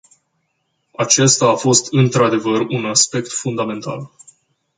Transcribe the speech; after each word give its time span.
Acesta 0.95 1.47
a 1.49 1.55
fost, 1.55 1.87
într-adevăr, 1.93 2.59
un 2.61 2.85
aspect 2.85 3.31
fundamental. 3.31 4.11